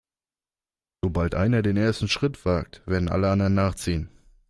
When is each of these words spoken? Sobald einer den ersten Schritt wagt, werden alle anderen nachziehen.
Sobald 1.03 1.35
einer 1.35 1.61
den 1.61 1.77
ersten 1.77 2.07
Schritt 2.07 2.43
wagt, 2.43 2.81
werden 2.87 3.07
alle 3.07 3.29
anderen 3.29 3.53
nachziehen. 3.53 4.09